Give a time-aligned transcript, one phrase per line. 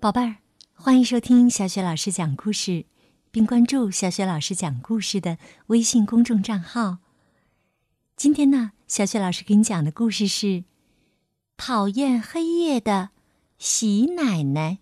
[0.00, 0.36] 宝贝儿，
[0.74, 2.86] 欢迎收听小雪老师讲故事，
[3.32, 6.98] 并关注小雪老师讲故事的微信公众账号。
[8.14, 10.46] 今天呢，小雪老师给你讲的故事是
[11.56, 13.10] 《讨厌黑夜的
[13.58, 14.74] 喜奶奶》。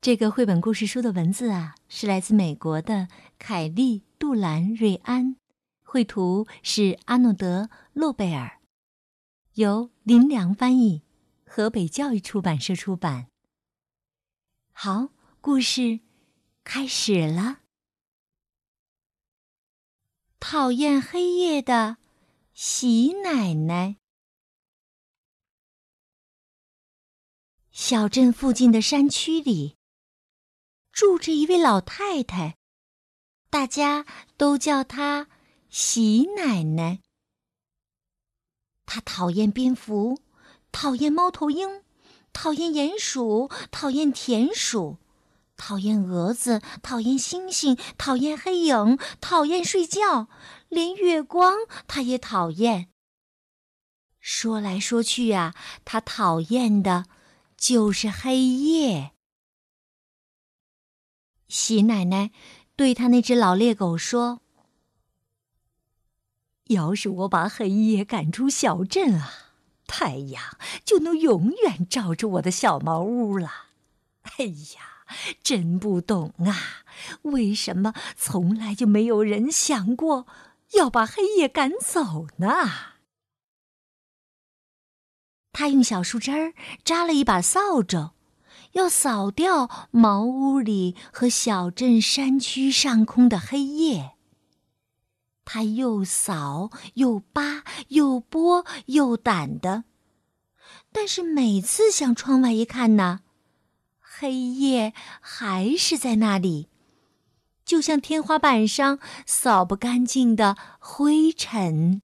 [0.00, 3.06] 这个绘本故事书的文字啊，是来自美国的
[3.38, 5.36] 凯利·杜兰瑞安，
[5.84, 7.62] 绘图是阿诺德·
[7.92, 8.58] 洛贝尔，
[9.54, 11.02] 由林良翻译。
[11.54, 13.30] 河北教育出版社出版。
[14.72, 15.10] 好，
[15.42, 16.00] 故事
[16.64, 17.60] 开始了。
[20.40, 21.98] 讨厌黑夜的
[22.54, 23.96] 喜奶奶。
[27.70, 29.76] 小镇附近的山区里，
[30.90, 32.56] 住着一位老太太，
[33.50, 34.06] 大家
[34.38, 35.28] 都叫她
[35.68, 37.02] 喜奶奶。
[38.86, 40.18] 她讨厌蝙蝠。
[40.72, 41.82] 讨厌猫头鹰，
[42.32, 44.96] 讨厌鼹鼠，讨厌田鼠，
[45.56, 50.28] 讨厌蛾子，讨厌星星，讨厌黑影，讨厌睡觉，
[50.68, 51.54] 连月光
[51.86, 52.88] 他也讨厌。
[54.18, 57.06] 说来说去呀，他讨厌的
[57.56, 59.12] 就是黑夜。
[61.48, 62.30] 喜奶奶
[62.76, 64.40] 对他那只老猎狗说
[66.68, 69.41] ：“要是我把黑夜赶出小镇啊！”
[69.94, 70.42] 太阳
[70.86, 73.66] 就能永远照着我的小茅屋了。
[74.38, 75.06] 哎呀，
[75.42, 76.82] 真不懂啊！
[77.22, 80.26] 为什么从来就没有人想过
[80.72, 82.48] 要把黑夜赶走呢？
[85.52, 88.12] 他用小树枝儿扎了一把扫帚，
[88.72, 94.11] 要扫掉茅屋里和小镇山区上空的黑夜。
[95.44, 99.84] 他又扫又扒又拨又掸的，
[100.92, 103.20] 但是每次向窗外一看呢，
[103.98, 106.68] 黑夜还是在那里，
[107.64, 112.02] 就像天花板上扫不干净的灰尘。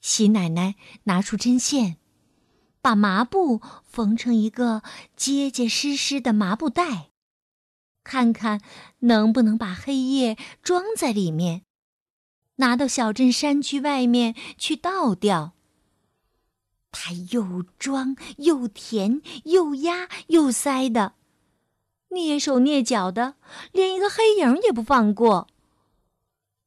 [0.00, 1.98] 喜奶奶拿出针线，
[2.80, 4.82] 把麻布缝成一个
[5.14, 7.10] 结结实实的麻布袋。
[8.08, 8.62] 看看
[9.00, 11.60] 能不能把黑夜装在里面，
[12.56, 15.52] 拿到小镇山区外面去倒掉。
[16.90, 21.12] 他又装又填又压又塞的，
[22.08, 23.34] 蹑手蹑脚的，
[23.72, 25.46] 连一个黑影也不放过。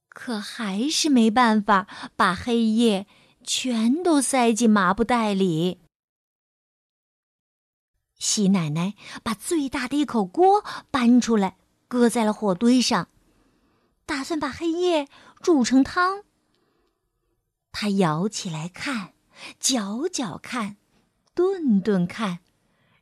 [0.10, 3.08] 可还是没办法把黑夜
[3.44, 5.80] 全都塞进麻布袋里。
[8.22, 8.94] 喜奶奶
[9.24, 13.08] 把最大的一口锅搬出来，搁在了火堆上，
[14.06, 15.08] 打算把黑夜
[15.42, 16.24] 煮成汤。
[17.72, 19.14] 她舀起来看，
[19.60, 20.78] 搅搅看，
[21.34, 22.42] 炖炖看，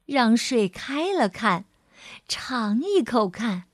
[0.06, 1.66] 让水开了看，
[2.26, 3.66] 尝一口看，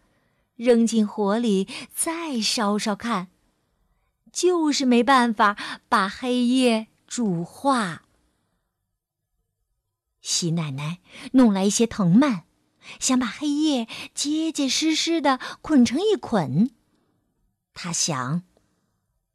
[0.55, 3.27] 扔进火里再烧烧看，
[4.33, 5.55] 就是没办法
[5.87, 8.01] 把黑夜煮化。
[10.25, 11.01] 喜奶奶
[11.33, 12.45] 弄来一些藤蔓，
[12.99, 16.71] 想把黑夜结结实实的捆成一捆。
[17.75, 18.41] 他想，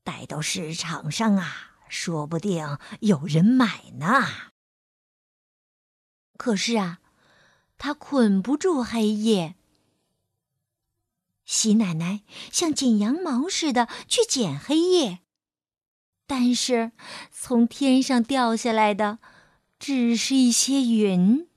[0.03, 4.27] 带到市场上啊，说不定有人买呢。
[6.37, 6.99] 可是啊，
[7.79, 9.55] 他捆不住黑夜。
[11.45, 15.21] 喜奶奶像剪羊毛似的去剪黑夜，
[16.27, 16.91] 但是
[17.31, 19.21] 从天上掉下来的。
[19.81, 21.49] 只是一些云。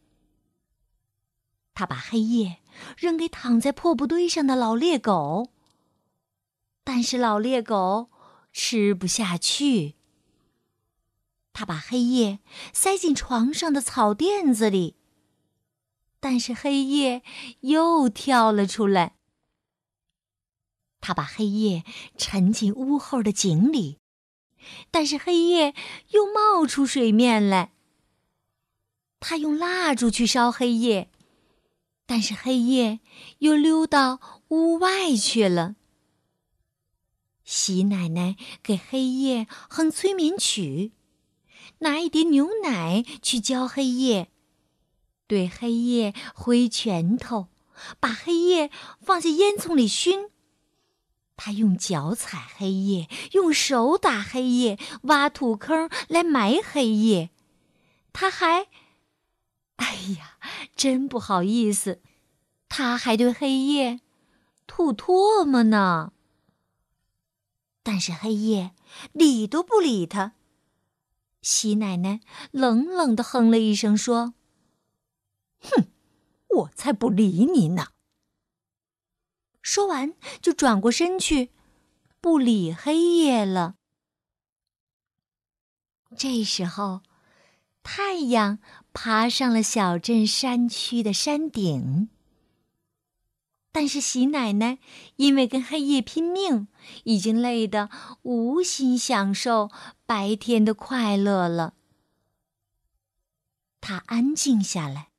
[1.73, 2.59] 他把黑夜
[2.97, 5.49] 扔给躺在破布堆上的老猎狗，
[6.85, 8.09] 但是老猎狗
[8.53, 9.95] 吃不下去。
[11.51, 12.39] 他把黑夜
[12.71, 14.95] 塞进床上的草垫子里，
[16.19, 17.23] 但是黑夜
[17.59, 19.17] 又跳了出来。
[21.01, 21.83] 他把黑夜
[22.17, 23.99] 沉进屋后的井里，
[24.89, 25.75] 但是黑夜
[26.11, 27.73] 又冒出水面来。
[29.25, 31.09] 他用蜡烛去烧黑夜，
[32.05, 32.99] 但是黑夜
[33.39, 35.75] 又溜到屋外去了。
[37.45, 40.91] 喜奶奶给黑夜哼催眠曲，
[41.79, 44.29] 拿一碟牛奶去浇黑夜，
[45.25, 47.47] 对黑夜挥拳头，
[48.01, 50.29] 把黑夜放在烟囱里熏。
[51.37, 57.29] 他用脚踩黑夜，用手打黑夜，挖土坑来埋黑夜。
[58.11, 58.67] 他还。
[59.83, 60.39] 哎呀，
[60.77, 62.01] 真不好意思，
[62.69, 63.99] 他还对黑夜
[64.65, 66.13] 吐唾沫呢。
[67.83, 68.73] 但是黑夜
[69.11, 70.35] 理都不理他。
[71.41, 72.21] 喜奶奶
[72.51, 74.33] 冷冷的哼了一声，说
[75.59, 75.89] ：“哼，
[76.47, 77.87] 我才不理你呢！
[79.61, 81.51] 说完，就转过身去，
[82.21, 83.75] 不理黑夜了。
[86.15, 87.01] 这时候，
[87.83, 88.59] 太阳
[88.93, 92.09] 爬上了小镇山区的山顶。
[93.71, 94.77] 但是喜奶奶
[95.15, 96.67] 因为跟黑夜拼命，
[97.05, 97.89] 已经累得
[98.21, 99.71] 无心享受
[100.05, 101.73] 白天的快乐了。
[103.81, 105.09] 她安静下来，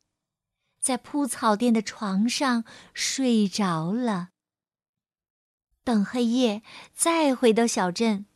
[0.79, 4.29] 在铺草垫的床上睡着了。
[5.82, 6.62] 等黑夜
[6.94, 8.27] 再回到小镇，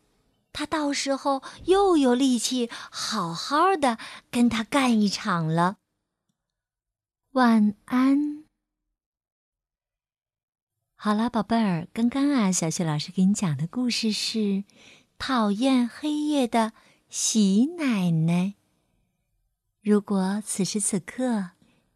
[0.59, 3.97] 他到时候又有力气好好的
[4.29, 5.77] 跟他干一场了。
[7.35, 8.43] 晚安。
[10.97, 14.39] 好了，宝贝儿，刚刚啊，小雪老师给你讲的故事是
[15.17, 16.73] 《讨厌黑夜的
[17.09, 18.35] 喜奶奶》。
[19.81, 21.51] 如果此时此刻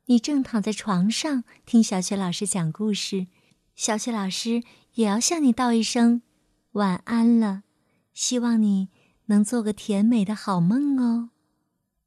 [0.05, 3.27] 你正躺在床上听小雪老师讲故事，
[3.75, 4.63] 小雪老师
[4.93, 6.23] 也要向你道一声
[6.75, 7.65] 晚安了。
[8.15, 8.89] 希望你
[9.27, 11.31] 能做个甜美的好梦哦。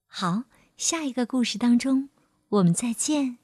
[0.07, 0.43] 好，
[0.77, 2.09] 下一个故事当中，
[2.49, 3.37] 我们再见。